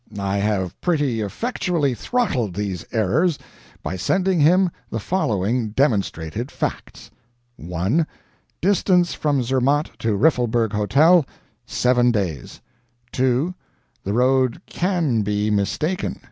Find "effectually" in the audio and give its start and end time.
1.21-1.93